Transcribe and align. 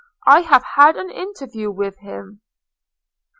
I 0.25 0.39
have 0.39 0.63
had 0.63 0.95
an 0.97 1.11
interview 1.11 1.69
with 1.69 1.99
him." 1.99 2.41